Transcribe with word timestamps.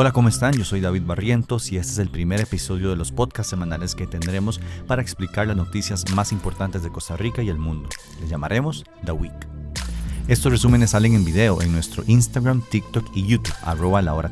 Hola, 0.00 0.12
¿cómo 0.12 0.28
están? 0.28 0.52
Yo 0.52 0.64
soy 0.64 0.80
David 0.80 1.02
Barrientos 1.06 1.72
y 1.72 1.76
este 1.76 1.94
es 1.94 1.98
el 1.98 2.08
primer 2.08 2.40
episodio 2.40 2.88
de 2.88 2.94
los 2.94 3.10
podcasts 3.10 3.50
semanales 3.50 3.96
que 3.96 4.06
tendremos 4.06 4.60
para 4.86 5.02
explicar 5.02 5.48
las 5.48 5.56
noticias 5.56 6.04
más 6.14 6.30
importantes 6.30 6.84
de 6.84 6.92
Costa 6.92 7.16
Rica 7.16 7.42
y 7.42 7.48
el 7.48 7.58
mundo. 7.58 7.88
Le 8.20 8.28
llamaremos 8.28 8.84
The 9.04 9.10
Week. 9.10 9.57
Estos 10.28 10.52
resúmenes 10.52 10.90
salen 10.90 11.14
en 11.14 11.24
video 11.24 11.62
en 11.62 11.72
nuestro 11.72 12.04
Instagram, 12.06 12.60
TikTok 12.60 13.12
y 13.14 13.26
YouTube, 13.26 13.54
arroba 13.62 14.02
la 14.02 14.30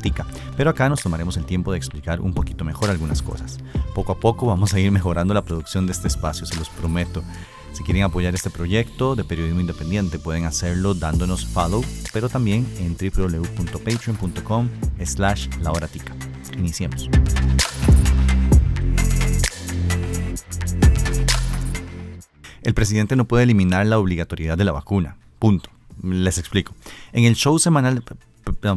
pero 0.55 0.69
acá 0.69 0.91
nos 0.91 1.01
tomaremos 1.01 1.39
el 1.39 1.47
tiempo 1.47 1.73
de 1.73 1.79
explicar 1.79 2.21
un 2.21 2.35
poquito 2.35 2.67
mejor 2.67 2.91
algunas 2.91 3.23
cosas. 3.23 3.57
Poco 3.95 4.13
a 4.13 4.21
poco 4.21 4.45
vamos 4.45 4.75
a 4.75 4.79
ir 4.79 4.93
mejorando 4.93 5.33
la 5.33 5.41
producción 5.41 5.87
de 5.87 5.93
este 5.93 6.09
espacio, 6.09 6.45
se 6.45 6.55
los 6.57 6.69
prometo. 6.69 7.25
Si 7.73 7.83
quieren 7.83 8.03
apoyar 8.03 8.35
este 8.35 8.51
proyecto 8.51 9.17
de 9.17 9.25
periodismo 9.25 9.63
independiente 9.63 10.19
pueden 10.19 10.45
hacerlo 10.45 10.93
dándonos 10.93 11.47
follow, 11.47 11.83
pero 12.13 12.29
también 12.29 12.67
en 12.79 12.95
www.patreon.com 12.95 14.69
slash 15.03 15.49
lahoratica. 15.63 16.15
Iniciemos. 16.59 17.09
El 22.63 22.75
presidente 22.75 23.17
no 23.17 23.25
puede 23.25 23.45
eliminar 23.45 23.87
la 23.87 23.99
obligatoriedad 23.99 24.59
de 24.59 24.65
la 24.65 24.73
vacuna. 24.73 25.17
Punto. 25.39 25.76
Les 26.03 26.39
explico. 26.39 26.75
En 27.13 27.25
el 27.25 27.35
show 27.35 27.59
semanal 27.59 28.03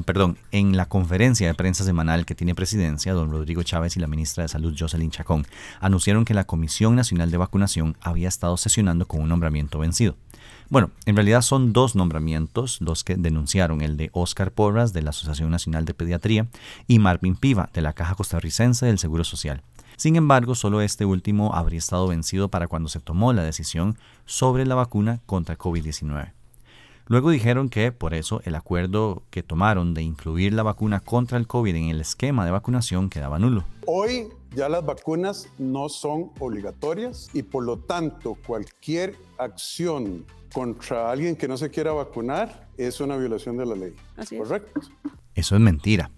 perdón, 0.05 0.37
en 0.51 0.77
la 0.77 0.87
conferencia 0.87 1.47
de 1.47 1.53
prensa 1.53 1.83
semanal 1.83 2.25
que 2.25 2.35
tiene 2.35 2.55
presidencia, 2.55 3.13
don 3.13 3.31
Rodrigo 3.31 3.63
Chávez 3.63 3.95
y 3.97 3.99
la 3.99 4.07
ministra 4.07 4.43
de 4.43 4.47
Salud, 4.47 4.75
Jocelyn 4.77 5.11
Chacón, 5.11 5.45
anunciaron 5.79 6.25
que 6.25 6.33
la 6.33 6.45
Comisión 6.45 6.95
Nacional 6.95 7.29
de 7.29 7.37
Vacunación 7.37 7.95
había 8.01 8.27
estado 8.27 8.57
sesionando 8.57 9.07
con 9.07 9.21
un 9.21 9.29
nombramiento 9.29 9.79
vencido. 9.79 10.15
Bueno, 10.69 10.91
en 11.05 11.15
realidad 11.15 11.41
son 11.41 11.73
dos 11.73 11.95
nombramientos 11.95 12.79
los 12.81 13.03
que 13.03 13.15
denunciaron, 13.15 13.81
el 13.81 13.97
de 13.97 14.09
Oscar 14.13 14.51
Porras 14.51 14.93
de 14.93 15.01
la 15.01 15.09
Asociación 15.11 15.49
Nacional 15.49 15.85
de 15.85 15.93
Pediatría 15.93 16.47
y 16.87 16.99
Marvin 16.99 17.35
Piva 17.35 17.69
de 17.73 17.81
la 17.81 17.93
Caja 17.93 18.15
Costarricense 18.15 18.85
del 18.85 18.99
Seguro 18.99 19.23
Social. 19.23 19.61
Sin 19.97 20.15
embargo, 20.15 20.55
solo 20.55 20.81
este 20.81 21.05
último 21.05 21.55
habría 21.55 21.79
estado 21.79 22.07
vencido 22.07 22.49
para 22.49 22.67
cuando 22.67 22.87
se 22.87 22.99
tomó 22.99 23.33
la 23.33 23.43
decisión 23.43 23.97
sobre 24.25 24.65
la 24.65 24.75
vacuna 24.75 25.19
contra 25.25 25.57
COVID-19. 25.57 26.38
Luego 27.09 27.31
dijeron 27.31 27.69
que 27.69 27.91
por 27.91 28.13
eso 28.13 28.39
el 28.45 28.53
acuerdo 28.53 29.23
que 29.31 29.41
tomaron 29.41 29.95
de 29.95 30.03
incluir 30.03 30.53
la 30.53 30.61
vacuna 30.61 30.99
contra 30.99 31.39
el 31.39 31.47
COVID 31.47 31.75
en 31.75 31.85
el 31.85 32.01
esquema 32.01 32.45
de 32.45 32.51
vacunación 32.51 33.09
quedaba 33.09 33.39
nulo. 33.39 33.65
Hoy 33.87 34.27
ya 34.55 34.69
las 34.69 34.85
vacunas 34.85 35.49
no 35.57 35.89
son 35.89 36.29
obligatorias 36.39 37.31
y 37.33 37.41
por 37.41 37.63
lo 37.63 37.79
tanto 37.79 38.37
cualquier 38.45 39.15
acción 39.39 40.23
contra 40.53 41.09
alguien 41.09 41.35
que 41.35 41.47
no 41.47 41.57
se 41.57 41.71
quiera 41.71 41.93
vacunar 41.93 42.67
es 42.77 43.01
una 43.01 43.17
violación 43.17 43.57
de 43.57 43.65
la 43.65 43.75
ley. 43.75 43.95
¿Correcto? 44.37 44.79
Eso 45.33 45.55
es 45.55 45.61
mentira. 45.61 46.11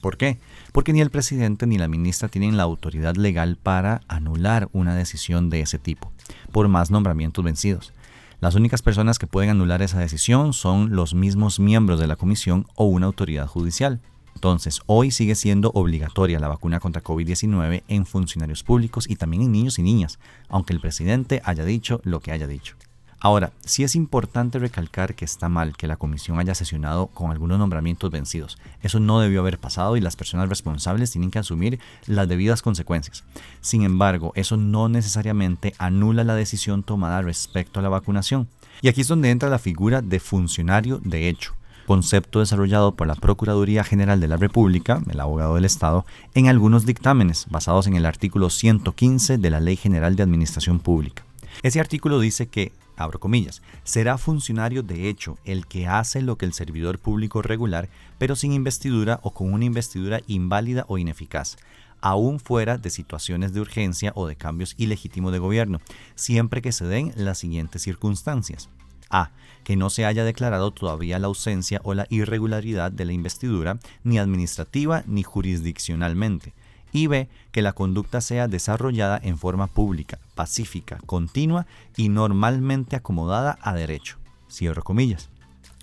¿Por 0.00 0.16
qué? 0.16 0.38
Porque 0.70 0.92
ni 0.92 1.00
el 1.00 1.10
presidente 1.10 1.66
ni 1.66 1.76
la 1.76 1.88
ministra 1.88 2.28
tienen 2.28 2.56
la 2.56 2.62
autoridad 2.62 3.16
legal 3.16 3.58
para 3.60 4.02
anular 4.06 4.68
una 4.72 4.94
decisión 4.94 5.50
de 5.50 5.62
ese 5.62 5.80
tipo, 5.80 6.12
por 6.52 6.68
más 6.68 6.92
nombramientos 6.92 7.44
vencidos. 7.44 7.92
Las 8.38 8.54
únicas 8.54 8.82
personas 8.82 9.18
que 9.18 9.26
pueden 9.26 9.48
anular 9.48 9.80
esa 9.80 9.98
decisión 9.98 10.52
son 10.52 10.94
los 10.94 11.14
mismos 11.14 11.58
miembros 11.58 11.98
de 11.98 12.06
la 12.06 12.16
comisión 12.16 12.66
o 12.74 12.84
una 12.84 13.06
autoridad 13.06 13.46
judicial. 13.46 14.00
Entonces, 14.34 14.80
hoy 14.84 15.10
sigue 15.10 15.34
siendo 15.34 15.70
obligatoria 15.70 16.38
la 16.38 16.48
vacuna 16.48 16.78
contra 16.78 17.02
COVID-19 17.02 17.84
en 17.88 18.04
funcionarios 18.04 18.62
públicos 18.62 19.08
y 19.08 19.16
también 19.16 19.44
en 19.44 19.52
niños 19.52 19.78
y 19.78 19.82
niñas, 19.82 20.18
aunque 20.50 20.74
el 20.74 20.80
presidente 20.80 21.40
haya 21.44 21.64
dicho 21.64 22.02
lo 22.04 22.20
que 22.20 22.32
haya 22.32 22.46
dicho. 22.46 22.76
Ahora, 23.18 23.52
sí 23.64 23.82
es 23.82 23.96
importante 23.96 24.58
recalcar 24.58 25.14
que 25.14 25.24
está 25.24 25.48
mal 25.48 25.76
que 25.76 25.86
la 25.86 25.96
comisión 25.96 26.38
haya 26.38 26.54
sesionado 26.54 27.06
con 27.08 27.30
algunos 27.30 27.58
nombramientos 27.58 28.10
vencidos. 28.10 28.58
Eso 28.82 29.00
no 29.00 29.20
debió 29.20 29.40
haber 29.40 29.58
pasado 29.58 29.96
y 29.96 30.00
las 30.00 30.16
personas 30.16 30.48
responsables 30.48 31.10
tienen 31.10 31.30
que 31.30 31.38
asumir 31.38 31.80
las 32.06 32.28
debidas 32.28 32.62
consecuencias. 32.62 33.24
Sin 33.60 33.82
embargo, 33.82 34.32
eso 34.34 34.56
no 34.56 34.88
necesariamente 34.88 35.74
anula 35.78 36.24
la 36.24 36.34
decisión 36.34 36.82
tomada 36.82 37.22
respecto 37.22 37.80
a 37.80 37.82
la 37.82 37.88
vacunación. 37.88 38.48
Y 38.82 38.88
aquí 38.88 39.00
es 39.00 39.08
donde 39.08 39.30
entra 39.30 39.48
la 39.48 39.58
figura 39.58 40.02
de 40.02 40.20
funcionario 40.20 41.00
de 41.02 41.28
hecho 41.28 41.54
concepto 41.86 42.40
desarrollado 42.40 42.96
por 42.96 43.06
la 43.06 43.14
Procuraduría 43.14 43.84
General 43.84 44.20
de 44.20 44.28
la 44.28 44.36
República, 44.36 45.00
el 45.08 45.20
abogado 45.20 45.54
del 45.54 45.64
Estado, 45.64 46.04
en 46.34 46.48
algunos 46.48 46.84
dictámenes 46.84 47.46
basados 47.48 47.86
en 47.86 47.94
el 47.94 48.04
artículo 48.04 48.50
115 48.50 49.38
de 49.38 49.50
la 49.50 49.60
Ley 49.60 49.76
General 49.76 50.16
de 50.16 50.24
Administración 50.24 50.80
Pública. 50.80 51.24
Ese 51.62 51.80
artículo 51.80 52.20
dice 52.20 52.48
que 52.48 52.72
abro 52.96 53.20
comillas, 53.20 53.62
será 53.84 54.18
funcionario 54.18 54.82
de 54.82 55.08
hecho 55.08 55.38
el 55.44 55.66
que 55.66 55.86
hace 55.86 56.22
lo 56.22 56.36
que 56.36 56.46
el 56.46 56.52
servidor 56.52 56.98
público 56.98 57.42
regular, 57.42 57.88
pero 58.18 58.36
sin 58.36 58.52
investidura 58.52 59.20
o 59.22 59.32
con 59.32 59.52
una 59.52 59.64
investidura 59.64 60.20
inválida 60.26 60.84
o 60.88 60.98
ineficaz, 60.98 61.56
aún 62.00 62.40
fuera 62.40 62.78
de 62.78 62.90
situaciones 62.90 63.52
de 63.52 63.60
urgencia 63.60 64.12
o 64.14 64.26
de 64.26 64.36
cambios 64.36 64.74
ilegítimos 64.78 65.32
de 65.32 65.38
gobierno, 65.38 65.80
siempre 66.14 66.62
que 66.62 66.72
se 66.72 66.86
den 66.86 67.12
las 67.16 67.38
siguientes 67.38 67.82
circunstancias. 67.82 68.68
A. 69.08 69.30
Que 69.62 69.76
no 69.76 69.88
se 69.88 70.04
haya 70.04 70.24
declarado 70.24 70.72
todavía 70.72 71.20
la 71.20 71.28
ausencia 71.28 71.80
o 71.84 71.94
la 71.94 72.06
irregularidad 72.10 72.90
de 72.90 73.04
la 73.04 73.12
investidura, 73.12 73.78
ni 74.02 74.18
administrativa 74.18 75.04
ni 75.06 75.22
jurisdiccionalmente 75.22 76.54
y 76.92 77.06
B, 77.06 77.28
que 77.52 77.62
la 77.62 77.72
conducta 77.72 78.20
sea 78.20 78.48
desarrollada 78.48 79.18
en 79.22 79.38
forma 79.38 79.66
pública, 79.66 80.18
pacífica, 80.34 80.98
continua 81.06 81.66
y 81.96 82.08
normalmente 82.08 82.96
acomodada 82.96 83.58
a 83.60 83.74
derecho. 83.74 84.18
Cierro 84.50 84.82
comillas. 84.82 85.30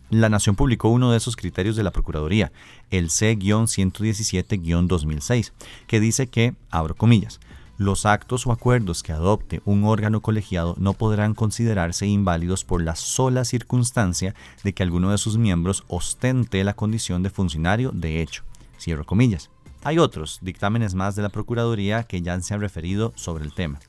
La 0.10 0.28
Nación 0.30 0.56
publicó 0.56 0.90
uno 0.90 1.12
de 1.12 1.18
esos 1.18 1.36
criterios 1.36 1.76
de 1.76 1.84
la 1.84 1.92
Procuraduría, 1.92 2.52
el 2.92 3.10
C-117-2006, 3.10 5.52
que 5.88 6.00
dice 6.00 6.28
que, 6.28 6.54
abro 6.70 6.96
comillas, 6.96 7.40
los 7.80 8.06
actos 8.06 8.46
o 8.46 8.52
acuerdos 8.52 9.02
que 9.02 9.12
adopte 9.12 9.64
un 9.66 9.84
órgano 9.84 10.22
colegiado 10.22 10.76
no 10.78 10.94
podrán 10.94 11.34
considerarse 11.34 12.06
inválidos 12.06 12.64
por 12.64 12.84
la 12.84 12.96
sola 12.96 13.46
circunstancia 13.46 14.36
de 14.64 14.74
que 14.74 14.84
alguno 14.84 15.10
de 15.10 15.18
sus 15.18 15.40
miembros 15.40 15.84
ostente 15.88 16.64
la 16.64 16.76
condición 16.76 17.24
de 17.24 17.32
funcionario 17.32 17.90
de 17.92 18.22
hecho. 18.22 18.44
Cierro 18.80 19.06
comillas. 19.06 19.50
Hay 19.86 20.00
otros 20.00 20.40
dictámenes 20.42 20.96
más 20.96 21.18
de 21.18 21.24
la 21.24 21.30
Procuraduría 21.30 22.04
que 22.04 22.22
ya 22.22 22.40
se 22.40 22.54
han 22.54 22.62
referido 22.62 23.12
sobre 23.16 23.44
el 23.44 23.54
tema. 23.54 23.82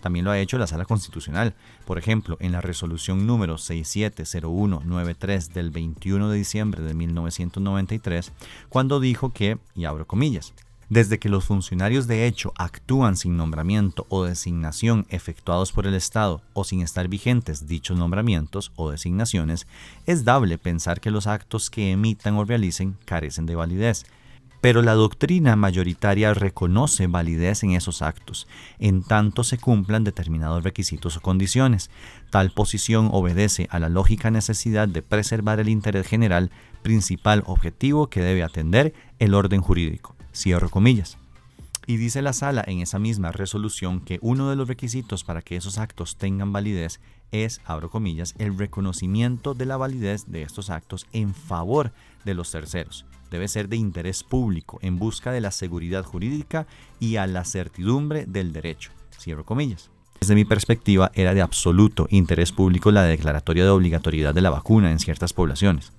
También 0.00 0.24
lo 0.24 0.30
ha 0.30 0.38
hecho 0.38 0.56
la 0.56 0.66
Sala 0.66 0.86
Constitucional, 0.86 1.54
por 1.84 1.98
ejemplo, 1.98 2.38
en 2.40 2.52
la 2.52 2.62
resolución 2.62 3.26
número 3.26 3.58
670193 3.58 5.52
del 5.52 5.70
21 5.70 6.30
de 6.30 6.38
diciembre 6.38 6.82
de 6.82 6.94
1993, 6.94 8.32
cuando 8.70 8.98
dijo 8.98 9.34
que, 9.34 9.58
y 9.76 9.84
abro 9.84 10.06
comillas, 10.06 10.54
desde 10.88 11.18
que 11.18 11.28
los 11.28 11.44
funcionarios 11.44 12.06
de 12.06 12.26
hecho 12.26 12.54
actúan 12.56 13.18
sin 13.18 13.36
nombramiento 13.36 14.06
o 14.08 14.24
designación 14.24 15.04
efectuados 15.10 15.70
por 15.70 15.86
el 15.86 15.92
Estado 15.94 16.40
o 16.54 16.64
sin 16.64 16.80
estar 16.80 17.08
vigentes 17.08 17.66
dichos 17.66 17.98
nombramientos 17.98 18.72
o 18.76 18.90
designaciones, 18.90 19.66
es 20.06 20.24
dable 20.24 20.56
pensar 20.56 21.00
que 21.00 21.10
los 21.10 21.26
actos 21.26 21.68
que 21.68 21.92
emitan 21.92 22.36
o 22.36 22.44
realicen 22.46 22.96
carecen 23.04 23.44
de 23.44 23.54
validez 23.54 24.06
pero 24.62 24.80
la 24.80 24.94
doctrina 24.94 25.56
mayoritaria 25.56 26.32
reconoce 26.34 27.08
validez 27.08 27.64
en 27.64 27.72
esos 27.72 28.00
actos, 28.00 28.46
en 28.78 29.02
tanto 29.02 29.42
se 29.42 29.58
cumplan 29.58 30.04
determinados 30.04 30.62
requisitos 30.62 31.16
o 31.16 31.20
condiciones. 31.20 31.90
Tal 32.30 32.52
posición 32.52 33.10
obedece 33.12 33.66
a 33.70 33.80
la 33.80 33.88
lógica 33.88 34.30
necesidad 34.30 34.86
de 34.86 35.02
preservar 35.02 35.58
el 35.58 35.68
interés 35.68 36.06
general, 36.06 36.52
principal 36.82 37.42
objetivo 37.46 38.08
que 38.08 38.22
debe 38.22 38.44
atender 38.44 38.94
el 39.18 39.34
orden 39.34 39.60
jurídico. 39.60 40.14
Cierro 40.32 40.70
comillas. 40.70 41.18
Y 41.92 41.98
dice 41.98 42.22
la 42.22 42.32
sala 42.32 42.64
en 42.66 42.80
esa 42.80 42.98
misma 42.98 43.32
resolución 43.32 44.00
que 44.00 44.18
uno 44.22 44.48
de 44.48 44.56
los 44.56 44.66
requisitos 44.66 45.24
para 45.24 45.42
que 45.42 45.56
esos 45.56 45.76
actos 45.76 46.16
tengan 46.16 46.50
validez 46.50 47.00
es, 47.32 47.60
abro 47.66 47.90
comillas, 47.90 48.34
el 48.38 48.56
reconocimiento 48.56 49.52
de 49.52 49.66
la 49.66 49.76
validez 49.76 50.24
de 50.26 50.40
estos 50.40 50.70
actos 50.70 51.06
en 51.12 51.34
favor 51.34 51.92
de 52.24 52.32
los 52.32 52.50
terceros 52.50 53.04
debe 53.30 53.46
ser 53.46 53.68
de 53.68 53.76
interés 53.76 54.24
público 54.24 54.78
en 54.80 54.98
busca 54.98 55.32
de 55.32 55.42
la 55.42 55.50
seguridad 55.50 56.02
jurídica 56.02 56.66
y 56.98 57.16
a 57.16 57.26
la 57.26 57.44
certidumbre 57.44 58.24
del 58.24 58.54
derecho. 58.54 58.90
Cierro 59.20 59.44
comillas. 59.44 59.90
Desde 60.22 60.36
mi 60.36 60.44
perspectiva, 60.44 61.10
era 61.14 61.34
de 61.34 61.42
absoluto 61.42 62.06
interés 62.08 62.52
público 62.52 62.92
la 62.92 63.02
declaratoria 63.02 63.64
de 63.64 63.70
obligatoriedad 63.70 64.32
de 64.32 64.40
la 64.40 64.50
vacuna 64.50 64.92
en 64.92 65.00
ciertas 65.00 65.32
poblaciones. 65.32 65.92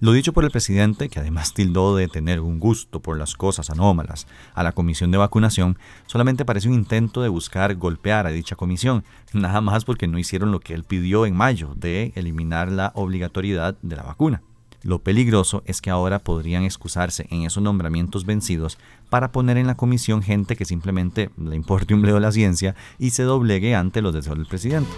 Lo 0.00 0.12
dicho 0.12 0.32
por 0.32 0.44
el 0.46 0.50
presidente, 0.50 1.10
que 1.10 1.20
además 1.20 1.52
tildó 1.52 1.94
de 1.94 2.08
tener 2.08 2.40
un 2.40 2.58
gusto 2.58 3.02
por 3.02 3.18
las 3.18 3.34
cosas 3.34 3.68
anómalas 3.68 4.28
a 4.54 4.62
la 4.62 4.72
comisión 4.72 5.10
de 5.10 5.18
vacunación, 5.18 5.76
solamente 6.06 6.46
parece 6.46 6.68
un 6.68 6.74
intento 6.74 7.20
de 7.20 7.28
buscar 7.28 7.74
golpear 7.74 8.26
a 8.26 8.30
dicha 8.30 8.56
comisión, 8.56 9.04
nada 9.34 9.60
más 9.60 9.84
porque 9.84 10.08
no 10.08 10.18
hicieron 10.18 10.52
lo 10.52 10.60
que 10.60 10.72
él 10.72 10.84
pidió 10.84 11.26
en 11.26 11.36
mayo, 11.36 11.74
de 11.76 12.14
eliminar 12.16 12.72
la 12.72 12.92
obligatoriedad 12.94 13.76
de 13.82 13.96
la 13.96 14.04
vacuna. 14.04 14.40
Lo 14.86 15.00
peligroso 15.00 15.64
es 15.66 15.80
que 15.80 15.90
ahora 15.90 16.20
podrían 16.20 16.62
excusarse 16.62 17.26
en 17.30 17.42
esos 17.42 17.60
nombramientos 17.60 18.24
vencidos 18.24 18.78
para 19.10 19.32
poner 19.32 19.56
en 19.56 19.66
la 19.66 19.76
comisión 19.76 20.22
gente 20.22 20.54
que 20.54 20.64
simplemente 20.64 21.28
le 21.36 21.56
importe 21.56 21.92
un 21.92 22.02
bledo 22.02 22.20
la 22.20 22.30
ciencia 22.30 22.76
y 22.96 23.10
se 23.10 23.24
doblegue 23.24 23.74
ante 23.74 24.00
los 24.00 24.14
deseos 24.14 24.38
del 24.38 24.46
presidente. 24.46 24.88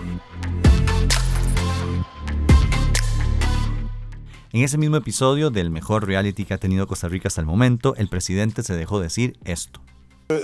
En 4.53 4.63
ese 4.63 4.77
mismo 4.77 4.99
episodio 4.99 5.49
del 5.49 5.71
mejor 5.71 6.07
reality 6.07 6.45
que 6.45 6.53
ha 6.53 6.59
tenido 6.59 6.87
Costa 6.87 7.09
Rica 7.09 7.29
hasta 7.29 7.41
el 7.41 7.47
momento, 7.47 7.97
el 7.97 8.09
presidente 8.09 8.63
se 8.63 8.77
dejó 8.77 9.01
decir 9.01 9.39
esto. 9.47 9.81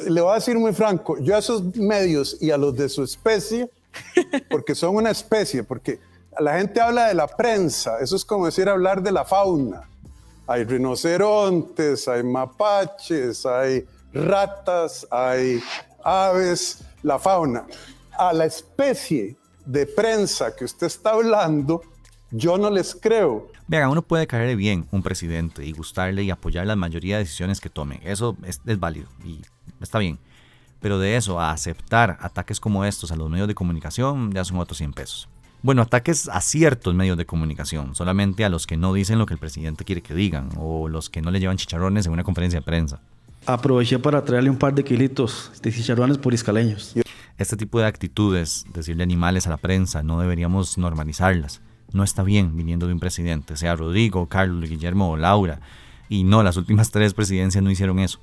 Le 0.08 0.23
voy 0.23 0.32
a 0.32 0.37
decir 0.37 0.56
muy 0.56 0.73
franco, 0.73 1.19
yo 1.20 1.37
a 1.37 1.41
esos 1.41 1.76
medios 1.76 2.38
y 2.41 2.50
a 2.50 2.56
los 2.56 2.75
de 2.75 2.88
su 2.88 3.02
especie, 3.02 3.69
porque 4.49 4.75
son 4.75 4.96
una 4.96 5.11
especie, 5.11 5.64
porque 5.64 6.00
la 6.40 6.58
gente 6.58 6.81
habla 6.81 7.06
de 7.06 7.14
la 7.14 7.26
prensa, 7.26 7.98
eso 8.00 8.16
es 8.16 8.25
como 8.25 8.46
decir 8.46 8.69
hablar 8.69 9.02
de 9.02 9.12
la 9.12 9.25
fauna. 9.25 9.88
Hay 10.46 10.64
rinocerontes, 10.64 12.06
hay 12.08 12.22
mapaches, 12.22 13.46
hay 13.46 13.86
ratas, 14.12 15.06
hay 15.10 15.62
aves, 16.02 16.84
la 17.02 17.19
fauna. 17.19 17.66
A 18.16 18.32
la 18.32 18.44
especie 18.44 19.36
de 19.64 19.86
prensa 19.86 20.54
que 20.54 20.64
usted 20.64 20.86
está 20.86 21.10
hablando, 21.10 21.82
yo 22.31 22.58
no 22.58 22.70
les 22.70 22.94
creo. 22.94 23.48
Vean, 23.66 23.88
uno 23.88 24.02
puede 24.02 24.26
caerle 24.26 24.56
bien 24.56 24.86
un 24.90 25.02
presidente 25.02 25.64
y 25.64 25.72
gustarle 25.72 26.22
y 26.22 26.31
apoyar 26.31 26.66
la 26.66 26.76
mayoría 26.76 27.16
de 27.16 27.25
decisiones 27.25 27.60
que 27.60 27.70
tome. 27.70 28.00
Eso 28.04 28.36
es, 28.44 28.60
es 28.66 28.78
válido 28.78 29.08
y 29.25 29.40
está 29.81 29.98
bien. 29.98 30.19
Pero 30.81 30.98
de 30.98 31.16
eso 31.16 31.40
a 31.40 31.50
aceptar 31.50 32.19
ataques 32.20 32.60
como 32.60 32.84
estos 32.84 33.10
a 33.10 33.16
los 33.16 33.31
medios 33.31 33.48
de 33.48 33.54
comunicación 33.54 34.31
ya 34.32 34.44
son 34.44 34.58
otros 34.58 34.76
100 34.76 34.92
pesos. 34.92 35.28
Bueno, 35.64 35.81
ataques 35.81 36.28
a 36.28 36.43
ciertos 36.43 36.94
medios 36.94 37.16
de 37.16 37.25
comunicación, 37.25 37.94
solamente 37.94 38.44
a 38.44 38.50
los 38.50 38.66
que 38.66 38.76
no 38.76 38.93
dicen 38.93 39.19
lo 39.19 39.25
que 39.25 39.32
el 39.32 39.40
presidente 39.40 39.87
quiere 39.87 40.02
que 40.02 40.12
digan 40.12 40.50
o 40.58 40.90
los 40.90 41.08
que 41.08 41.22
no 41.22 41.31
le 41.31 41.40
llevan 41.40 41.56
chicharrones 41.56 42.05
en 42.05 42.12
una 42.12 42.22
conferencia 42.22 42.61
de 42.61 42.66
prensa. 42.66 43.00
Aproveché 43.46 43.99
para 43.99 44.22
traerle 44.22 44.50
un 44.50 44.58
par 44.58 44.75
de 44.75 44.84
kilitos 44.84 45.52
de 45.62 45.72
chicharrones 45.72 46.19
puriscaleños. 46.19 46.93
Este 47.38 47.56
tipo 47.56 47.81
de 47.81 47.87
actitudes, 47.87 48.66
decirle 48.75 49.05
animales 49.05 49.46
a 49.46 49.50
la 49.50 49.56
prensa, 49.56 50.02
no 50.02 50.20
deberíamos 50.20 50.76
normalizarlas. 50.76 51.62
No 51.94 52.05
está 52.05 52.22
bien 52.22 52.55
viniendo 52.55 52.87
de 52.87 52.93
un 52.93 53.00
presidente, 53.00 53.56
sea 53.56 53.75
Rodrigo, 53.75 54.28
Carlos, 54.28 54.69
Guillermo 54.69 55.12
o 55.12 55.17
Laura. 55.17 55.60
Y 56.10 56.25
no, 56.25 56.43
las 56.43 56.58
últimas 56.58 56.90
tres 56.90 57.14
presidencias 57.14 57.64
no 57.64 57.70
hicieron 57.70 58.00
eso. 58.00 58.20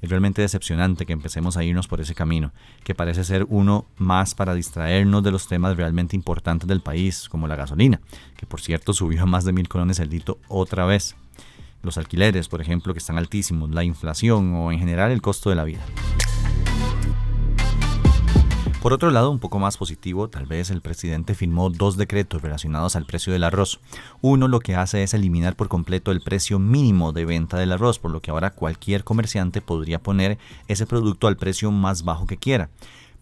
Es 0.00 0.10
realmente 0.10 0.42
decepcionante 0.42 1.06
que 1.06 1.12
empecemos 1.12 1.56
a 1.56 1.64
irnos 1.64 1.88
por 1.88 2.00
ese 2.00 2.14
camino, 2.14 2.52
que 2.84 2.94
parece 2.94 3.24
ser 3.24 3.46
uno 3.48 3.86
más 3.96 4.34
para 4.34 4.54
distraernos 4.54 5.22
de 5.22 5.32
los 5.32 5.48
temas 5.48 5.76
realmente 5.76 6.14
importantes 6.14 6.68
del 6.68 6.80
país, 6.80 7.28
como 7.28 7.48
la 7.48 7.56
gasolina, 7.56 8.00
que 8.36 8.46
por 8.46 8.60
cierto 8.60 8.92
subió 8.92 9.22
a 9.22 9.26
más 9.26 9.44
de 9.44 9.52
mil 9.52 9.68
colones 9.68 9.98
el 9.98 10.10
litro 10.10 10.38
otra 10.48 10.84
vez. 10.84 11.16
Los 11.82 11.98
alquileres, 11.98 12.48
por 12.48 12.60
ejemplo, 12.60 12.92
que 12.92 12.98
están 12.98 13.18
altísimos, 13.18 13.70
la 13.70 13.84
inflación 13.84 14.54
o 14.54 14.72
en 14.72 14.78
general 14.78 15.10
el 15.10 15.22
costo 15.22 15.50
de 15.50 15.56
la 15.56 15.64
vida. 15.64 15.80
Por 18.82 18.92
otro 18.92 19.10
lado, 19.10 19.30
un 19.30 19.40
poco 19.40 19.58
más 19.58 19.76
positivo, 19.76 20.28
tal 20.28 20.46
vez 20.46 20.70
el 20.70 20.82
presidente 20.82 21.34
firmó 21.34 21.68
dos 21.68 21.96
decretos 21.96 22.42
relacionados 22.42 22.94
al 22.94 23.06
precio 23.06 23.32
del 23.32 23.42
arroz. 23.42 23.80
Uno 24.20 24.46
lo 24.46 24.60
que 24.60 24.76
hace 24.76 25.02
es 25.02 25.14
eliminar 25.14 25.56
por 25.56 25.68
completo 25.68 26.12
el 26.12 26.20
precio 26.20 26.60
mínimo 26.60 27.12
de 27.12 27.24
venta 27.24 27.58
del 27.58 27.72
arroz, 27.72 27.98
por 27.98 28.12
lo 28.12 28.22
que 28.22 28.30
ahora 28.30 28.52
cualquier 28.52 29.02
comerciante 29.02 29.60
podría 29.60 29.98
poner 30.00 30.38
ese 30.68 30.86
producto 30.86 31.26
al 31.26 31.36
precio 31.36 31.72
más 31.72 32.04
bajo 32.04 32.26
que 32.26 32.36
quiera 32.36 32.70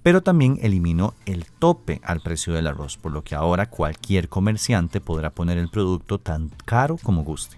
pero 0.07 0.23
también 0.23 0.61
eliminó 0.63 1.15
el 1.25 1.47
tope 1.47 2.01
al 2.05 2.21
precio 2.21 2.53
del 2.53 2.69
arroz, 2.69 2.97
por 2.97 3.11
lo 3.11 3.25
que 3.25 3.35
ahora 3.35 3.69
cualquier 3.69 4.29
comerciante 4.29 5.01
podrá 5.01 5.31
poner 5.31 5.59
el 5.59 5.69
producto 5.69 6.21
tan 6.21 6.53
caro 6.65 6.97
como 7.03 7.25
guste. 7.25 7.57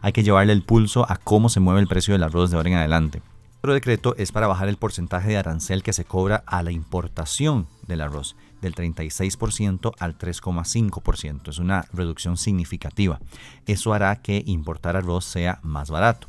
Hay 0.00 0.12
que 0.12 0.22
llevarle 0.22 0.52
el 0.52 0.62
pulso 0.62 1.10
a 1.10 1.16
cómo 1.16 1.48
se 1.48 1.58
mueve 1.58 1.80
el 1.80 1.88
precio 1.88 2.14
del 2.14 2.22
arroz 2.22 2.52
de 2.52 2.56
ahora 2.56 2.68
en 2.68 2.76
adelante. 2.76 3.20
Otro 3.58 3.74
decreto 3.74 4.14
es 4.16 4.30
para 4.30 4.46
bajar 4.46 4.68
el 4.68 4.76
porcentaje 4.76 5.30
de 5.30 5.36
arancel 5.36 5.82
que 5.82 5.92
se 5.92 6.04
cobra 6.04 6.44
a 6.46 6.62
la 6.62 6.70
importación 6.70 7.66
del 7.88 8.02
arroz 8.02 8.36
del 8.60 8.72
36% 8.72 9.92
al 9.98 10.16
3,5%. 10.16 11.48
Es 11.48 11.58
una 11.58 11.84
reducción 11.92 12.36
significativa. 12.36 13.20
Eso 13.66 13.92
hará 13.92 14.22
que 14.22 14.44
importar 14.46 14.96
arroz 14.96 15.24
sea 15.24 15.58
más 15.62 15.90
barato. 15.90 16.28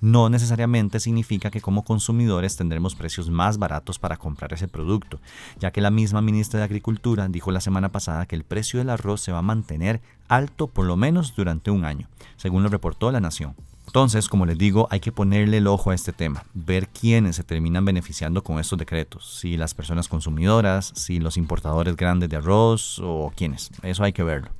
No 0.00 0.28
necesariamente 0.28 1.00
significa 1.00 1.50
que 1.50 1.60
como 1.60 1.84
consumidores 1.84 2.56
tendremos 2.56 2.94
precios 2.94 3.30
más 3.30 3.58
baratos 3.58 3.98
para 3.98 4.16
comprar 4.16 4.52
ese 4.52 4.68
producto, 4.68 5.20
ya 5.58 5.70
que 5.70 5.80
la 5.80 5.90
misma 5.90 6.20
ministra 6.20 6.58
de 6.58 6.64
Agricultura 6.64 7.26
dijo 7.28 7.50
la 7.50 7.60
semana 7.60 7.90
pasada 7.90 8.26
que 8.26 8.36
el 8.36 8.44
precio 8.44 8.78
del 8.78 8.90
arroz 8.90 9.20
se 9.20 9.32
va 9.32 9.38
a 9.38 9.42
mantener 9.42 10.02
alto 10.28 10.66
por 10.66 10.84
lo 10.84 10.96
menos 10.96 11.34
durante 11.34 11.70
un 11.70 11.84
año, 11.84 12.08
según 12.36 12.62
lo 12.62 12.68
reportó 12.68 13.10
La 13.10 13.20
Nación. 13.20 13.54
Entonces, 13.86 14.28
como 14.28 14.46
les 14.46 14.58
digo, 14.58 14.88
hay 14.90 15.00
que 15.00 15.12
ponerle 15.12 15.58
el 15.58 15.66
ojo 15.66 15.90
a 15.90 15.94
este 15.94 16.12
tema, 16.12 16.44
ver 16.52 16.88
quiénes 16.88 17.36
se 17.36 17.44
terminan 17.44 17.84
beneficiando 17.84 18.42
con 18.42 18.58
estos 18.58 18.78
decretos, 18.78 19.38
si 19.38 19.56
las 19.56 19.74
personas 19.74 20.08
consumidoras, 20.08 20.92
si 20.96 21.20
los 21.20 21.36
importadores 21.36 21.96
grandes 21.96 22.28
de 22.28 22.36
arroz 22.36 22.98
o 23.02 23.32
quiénes. 23.36 23.70
Eso 23.82 24.02
hay 24.02 24.12
que 24.12 24.24
verlo. 24.24 24.50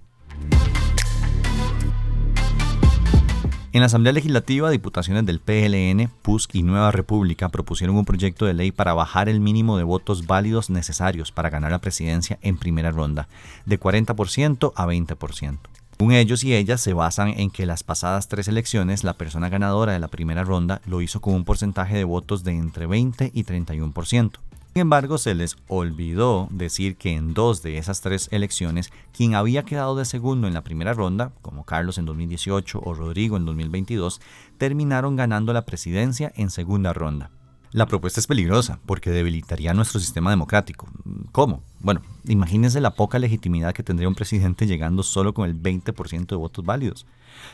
En 3.74 3.80
la 3.80 3.86
Asamblea 3.86 4.12
Legislativa, 4.12 4.70
diputaciones 4.70 5.26
del 5.26 5.40
PLN, 5.40 6.08
PUSC 6.22 6.54
y 6.54 6.62
Nueva 6.62 6.92
República 6.92 7.48
propusieron 7.48 7.96
un 7.96 8.04
proyecto 8.04 8.46
de 8.46 8.54
ley 8.54 8.70
para 8.70 8.94
bajar 8.94 9.28
el 9.28 9.40
mínimo 9.40 9.76
de 9.76 9.82
votos 9.82 10.28
válidos 10.28 10.70
necesarios 10.70 11.32
para 11.32 11.50
ganar 11.50 11.72
la 11.72 11.80
presidencia 11.80 12.38
en 12.40 12.56
primera 12.56 12.92
ronda, 12.92 13.26
de 13.66 13.80
40% 13.80 14.72
a 14.76 14.86
20%. 14.86 15.58
Según 15.98 16.12
ellos 16.12 16.44
y 16.44 16.54
ellas 16.54 16.82
se 16.82 16.92
basan 16.92 17.30
en 17.30 17.50
que 17.50 17.66
las 17.66 17.82
pasadas 17.82 18.28
tres 18.28 18.46
elecciones 18.46 19.02
la 19.02 19.14
persona 19.14 19.48
ganadora 19.48 19.92
de 19.92 19.98
la 19.98 20.06
primera 20.06 20.44
ronda 20.44 20.80
lo 20.86 21.02
hizo 21.02 21.20
con 21.20 21.34
un 21.34 21.44
porcentaje 21.44 21.96
de 21.96 22.04
votos 22.04 22.44
de 22.44 22.52
entre 22.52 22.86
20 22.86 23.32
y 23.34 23.42
31%. 23.42 24.34
Sin 24.74 24.80
embargo, 24.80 25.18
se 25.18 25.36
les 25.36 25.56
olvidó 25.68 26.48
decir 26.50 26.96
que 26.96 27.12
en 27.12 27.32
dos 27.32 27.62
de 27.62 27.78
esas 27.78 28.00
tres 28.00 28.28
elecciones, 28.32 28.90
quien 29.12 29.36
había 29.36 29.62
quedado 29.62 29.94
de 29.94 30.04
segundo 30.04 30.48
en 30.48 30.54
la 30.54 30.64
primera 30.64 30.92
ronda, 30.94 31.30
como 31.42 31.64
Carlos 31.64 31.96
en 31.96 32.06
2018 32.06 32.80
o 32.84 32.92
Rodrigo 32.92 33.36
en 33.36 33.44
2022, 33.44 34.20
terminaron 34.58 35.14
ganando 35.14 35.52
la 35.52 35.64
presidencia 35.64 36.32
en 36.34 36.50
segunda 36.50 36.92
ronda. 36.92 37.30
La 37.70 37.86
propuesta 37.86 38.18
es 38.18 38.26
peligrosa 38.26 38.80
porque 38.84 39.10
debilitaría 39.10 39.74
nuestro 39.74 40.00
sistema 40.00 40.30
democrático. 40.30 40.88
¿Cómo? 41.30 41.62
Bueno, 41.78 42.02
imagínense 42.24 42.80
la 42.80 42.96
poca 42.96 43.20
legitimidad 43.20 43.74
que 43.74 43.84
tendría 43.84 44.08
un 44.08 44.16
presidente 44.16 44.66
llegando 44.66 45.04
solo 45.04 45.34
con 45.34 45.48
el 45.48 45.54
20% 45.54 46.26
de 46.26 46.34
votos 46.34 46.64
válidos. 46.64 47.06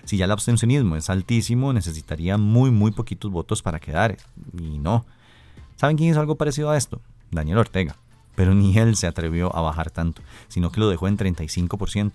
Si 0.07 0.17
ya 0.17 0.25
el 0.25 0.31
abstencionismo 0.31 0.97
es 0.97 1.11
altísimo, 1.11 1.75
necesitaría 1.75 2.39
muy, 2.39 2.71
muy 2.71 2.93
poquitos 2.93 3.31
votos 3.31 3.61
para 3.61 3.79
quedar. 3.79 4.17
Y 4.59 4.79
no. 4.79 5.05
¿Saben 5.77 5.99
quién 5.99 6.11
hizo 6.11 6.21
algo 6.21 6.37
parecido 6.37 6.71
a 6.71 6.79
esto? 6.79 7.03
Daniel 7.31 7.59
Ortega. 7.59 7.97
Pero 8.35 8.55
ni 8.55 8.77
él 8.79 8.97
se 8.97 9.07
atrevió 9.07 9.55
a 9.55 9.61
bajar 9.61 9.91
tanto, 9.91 10.23
sino 10.49 10.71
que 10.71 10.81
lo 10.81 10.89
dejó 10.89 11.09
en 11.09 11.19
35%. 11.19 12.13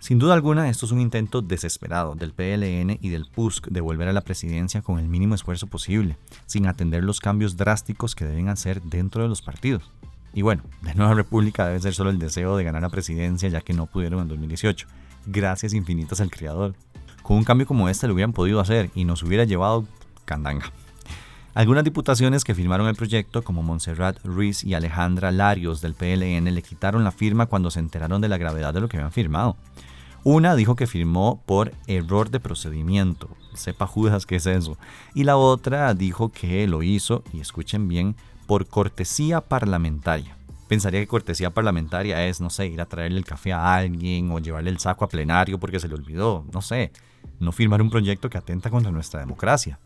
Sin 0.00 0.18
duda 0.18 0.34
alguna, 0.34 0.68
esto 0.68 0.86
es 0.86 0.92
un 0.92 1.00
intento 1.00 1.42
desesperado 1.42 2.14
del 2.14 2.32
PLN 2.32 2.98
y 3.00 3.08
del 3.08 3.26
PUSC 3.26 3.68
de 3.68 3.80
volver 3.80 4.08
a 4.08 4.12
la 4.12 4.20
presidencia 4.20 4.82
con 4.82 4.98
el 4.98 5.08
mínimo 5.08 5.34
esfuerzo 5.34 5.66
posible, 5.66 6.16
sin 6.46 6.66
atender 6.66 7.02
los 7.02 7.20
cambios 7.20 7.56
drásticos 7.56 8.14
que 8.14 8.24
deben 8.24 8.48
hacer 8.48 8.82
dentro 8.82 9.22
de 9.22 9.28
los 9.28 9.42
partidos. 9.42 9.90
Y 10.32 10.42
bueno, 10.42 10.62
de 10.82 10.94
Nueva 10.94 11.14
República 11.14 11.66
debe 11.66 11.80
ser 11.80 11.94
solo 11.94 12.10
el 12.10 12.18
deseo 12.18 12.56
de 12.56 12.64
ganar 12.64 12.82
la 12.82 12.90
presidencia 12.90 13.48
ya 13.48 13.60
que 13.60 13.72
no 13.72 13.86
pudieron 13.86 14.20
en 14.20 14.28
2018. 14.28 14.86
Gracias 15.26 15.72
infinitas 15.72 16.20
al 16.20 16.30
Creador. 16.30 16.74
Con 17.22 17.38
un 17.38 17.44
cambio 17.44 17.66
como 17.66 17.88
este 17.88 18.06
lo 18.06 18.14
hubieran 18.14 18.32
podido 18.32 18.60
hacer 18.60 18.90
y 18.94 19.04
nos 19.04 19.22
hubiera 19.22 19.44
llevado 19.44 19.84
candanga. 20.24 20.72
Algunas 21.54 21.82
diputaciones 21.82 22.44
que 22.44 22.54
firmaron 22.54 22.86
el 22.86 22.94
proyecto, 22.94 23.42
como 23.42 23.62
Montserrat 23.62 24.24
Ruiz 24.24 24.62
y 24.62 24.74
Alejandra 24.74 25.32
Larios 25.32 25.80
del 25.80 25.94
PLN, 25.94 26.44
le 26.54 26.62
quitaron 26.62 27.02
la 27.04 27.10
firma 27.10 27.46
cuando 27.46 27.70
se 27.70 27.80
enteraron 27.80 28.20
de 28.20 28.28
la 28.28 28.38
gravedad 28.38 28.72
de 28.72 28.80
lo 28.80 28.88
que 28.88 28.98
habían 28.98 29.12
firmado. 29.12 29.56
Una 30.24 30.54
dijo 30.54 30.76
que 30.76 30.86
firmó 30.86 31.42
por 31.46 31.72
error 31.86 32.30
de 32.30 32.38
procedimiento, 32.38 33.30
sepa 33.54 33.86
Judas 33.86 34.26
qué 34.26 34.36
es 34.36 34.46
eso, 34.46 34.76
y 35.14 35.24
la 35.24 35.36
otra 35.36 35.94
dijo 35.94 36.30
que 36.30 36.66
lo 36.66 36.82
hizo, 36.82 37.24
y 37.32 37.40
escuchen 37.40 37.88
bien, 37.88 38.14
por 38.46 38.66
cortesía 38.66 39.40
parlamentaria. 39.40 40.36
Pensaría 40.68 41.00
que 41.00 41.06
cortesía 41.06 41.50
parlamentaria 41.50 42.26
es, 42.26 42.40
no 42.40 42.50
sé, 42.50 42.66
ir 42.66 42.80
a 42.80 42.86
traerle 42.86 43.18
el 43.18 43.24
café 43.24 43.52
a 43.52 43.74
alguien 43.74 44.30
o 44.30 44.38
llevarle 44.38 44.70
el 44.70 44.78
saco 44.78 45.04
a 45.04 45.08
plenario 45.08 45.58
porque 45.58 45.80
se 45.80 45.88
le 45.88 45.94
olvidó, 45.94 46.44
no 46.52 46.60
sé, 46.62 46.92
no 47.40 47.52
firmar 47.52 47.80
un 47.80 47.90
proyecto 47.90 48.28
que 48.28 48.38
atenta 48.38 48.70
contra 48.70 48.92
nuestra 48.92 49.20
democracia. 49.20 49.78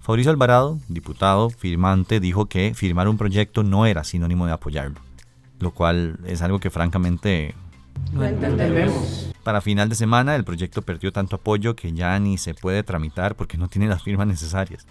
Fabricio 0.00 0.30
Alvarado, 0.30 0.78
diputado, 0.88 1.50
firmante, 1.50 2.20
dijo 2.20 2.46
que 2.46 2.74
firmar 2.74 3.08
un 3.08 3.18
proyecto 3.18 3.62
no 3.62 3.86
era 3.86 4.04
sinónimo 4.04 4.46
de 4.46 4.52
apoyarlo, 4.52 5.00
lo 5.60 5.72
cual 5.72 6.18
es 6.26 6.40
algo 6.42 6.60
que 6.60 6.70
francamente 6.70 7.54
no 8.12 8.24
entendemos. 8.24 9.30
Para 9.42 9.60
final 9.60 9.88
de 9.88 9.94
semana 9.94 10.34
el 10.36 10.44
proyecto 10.44 10.82
perdió 10.82 11.12
tanto 11.12 11.36
apoyo 11.36 11.76
que 11.76 11.92
ya 11.92 12.18
ni 12.18 12.38
se 12.38 12.54
puede 12.54 12.82
tramitar 12.82 13.34
porque 13.34 13.58
no 13.58 13.68
tiene 13.68 13.88
las 13.88 14.02
firmas 14.02 14.26
necesarias. 14.26 14.86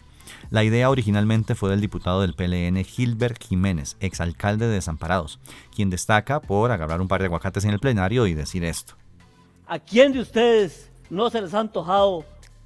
La 0.49 0.63
idea 0.63 0.89
originalmente 0.89 1.55
fue 1.55 1.69
del 1.69 1.81
diputado 1.81 2.21
del 2.21 2.33
PLN 2.33 2.83
Gilbert 2.83 3.41
Jiménez, 3.41 3.97
exalcalde 3.99 4.67
de 4.67 4.73
Desamparados, 4.73 5.39
quien 5.75 5.89
destaca 5.89 6.41
por 6.41 6.71
agarrar 6.71 7.01
un 7.01 7.07
par 7.07 7.21
de 7.21 7.27
aguacates 7.27 7.65
en 7.65 7.71
el 7.71 7.79
plenario 7.79 8.27
y 8.27 8.33
decir 8.33 8.63
esto. 8.63 8.95
¿A 9.67 9.79
quién 9.79 10.13
de 10.13 10.19
ustedes 10.19 10.89
no 11.09 11.29
se 11.29 11.41
les 11.41 11.53
ha 11.53 11.59
antojado 11.59 12.25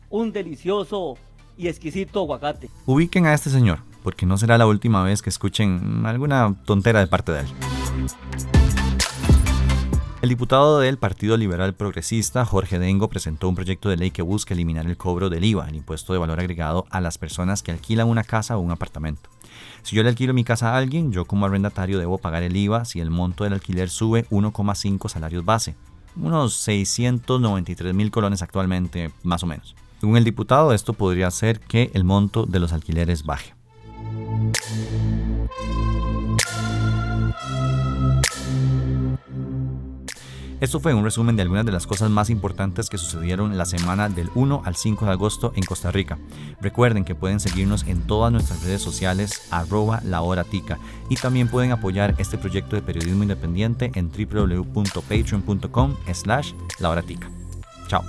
un 0.09 0.31
delicioso 0.31 1.17
y 1.57 1.67
exquisito 1.67 2.21
aguacate. 2.21 2.69
Ubiquen 2.85 3.25
a 3.25 3.33
este 3.33 3.49
señor, 3.49 3.79
porque 4.03 4.25
no 4.25 4.37
será 4.37 4.57
la 4.57 4.67
última 4.67 5.03
vez 5.03 5.21
que 5.21 5.29
escuchen 5.29 6.05
alguna 6.05 6.55
tontera 6.65 6.99
de 6.99 7.07
parte 7.07 7.31
de 7.31 7.39
él. 7.41 7.47
El 10.21 10.29
diputado 10.29 10.79
del 10.79 10.97
Partido 10.97 11.35
Liberal 11.35 11.73
Progresista, 11.73 12.45
Jorge 12.45 12.77
Dengo, 12.77 13.09
presentó 13.09 13.49
un 13.49 13.55
proyecto 13.55 13.89
de 13.89 13.97
ley 13.97 14.11
que 14.11 14.21
busca 14.21 14.53
eliminar 14.53 14.85
el 14.85 14.95
cobro 14.95 15.31
del 15.31 15.43
IVA, 15.43 15.67
el 15.67 15.77
impuesto 15.77 16.13
de 16.13 16.19
valor 16.19 16.39
agregado, 16.39 16.85
a 16.91 17.01
las 17.01 17.17
personas 17.17 17.63
que 17.63 17.71
alquilan 17.71 18.07
una 18.07 18.23
casa 18.23 18.55
o 18.55 18.59
un 18.59 18.69
apartamento. 18.69 19.31
Si 19.81 19.95
yo 19.95 20.03
le 20.03 20.09
alquilo 20.09 20.35
mi 20.35 20.43
casa 20.43 20.73
a 20.73 20.77
alguien, 20.77 21.11
yo 21.11 21.25
como 21.25 21.47
arrendatario 21.47 21.97
debo 21.97 22.19
pagar 22.19 22.43
el 22.43 22.55
IVA 22.55 22.85
si 22.85 22.99
el 22.99 23.09
monto 23.09 23.45
del 23.45 23.53
alquiler 23.53 23.89
sube 23.89 24.27
1,5 24.29 25.09
salarios 25.09 25.43
base, 25.43 25.75
unos 26.15 26.53
693 26.53 27.93
mil 27.95 28.11
colones 28.11 28.43
actualmente, 28.43 29.11
más 29.23 29.41
o 29.41 29.47
menos. 29.47 29.75
Según 30.01 30.17
el 30.17 30.23
diputado, 30.23 30.73
esto 30.73 30.93
podría 30.93 31.27
hacer 31.27 31.59
que 31.59 31.91
el 31.93 32.03
monto 32.03 32.47
de 32.47 32.59
los 32.59 32.73
alquileres 32.73 33.23
baje. 33.23 33.53
Esto 40.59 40.79
fue 40.79 40.95
un 40.95 41.03
resumen 41.03 41.35
de 41.35 41.43
algunas 41.43 41.67
de 41.67 41.71
las 41.71 41.85
cosas 41.85 42.09
más 42.09 42.31
importantes 42.31 42.89
que 42.89 42.97
sucedieron 42.97 43.55
la 43.59 43.65
semana 43.65 44.09
del 44.09 44.31
1 44.33 44.63
al 44.65 44.75
5 44.75 45.05
de 45.05 45.11
agosto 45.11 45.53
en 45.55 45.61
Costa 45.61 45.91
Rica. 45.91 46.17
Recuerden 46.59 47.05
que 47.05 47.13
pueden 47.13 47.39
seguirnos 47.39 47.83
en 47.83 48.01
todas 48.01 48.31
nuestras 48.31 48.63
redes 48.63 48.81
sociales 48.81 49.43
arroba 49.51 50.01
la 50.03 50.23
hora 50.23 50.45
tica 50.45 50.79
y 51.09 51.15
también 51.17 51.47
pueden 51.47 51.73
apoyar 51.73 52.15
este 52.17 52.39
proyecto 52.39 52.75
de 52.75 52.81
periodismo 52.81 53.21
independiente 53.21 53.91
en 53.93 54.09
www.patreon.com 54.09 55.95
slash 56.11 56.53
la 56.79 56.89
hora 56.89 57.03
tica. 57.03 57.29
Chao. 57.87 58.03